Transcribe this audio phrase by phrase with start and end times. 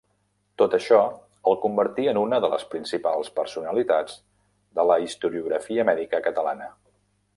[0.59, 1.01] Tot això
[1.51, 4.17] el convertí en una de les principals personalitats
[4.81, 6.73] de la historiografia mèdica catalana.